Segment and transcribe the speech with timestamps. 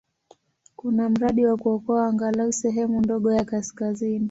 [0.75, 4.19] Kuna mradi wa kuokoa angalau sehemu ndogo ya kaskazini.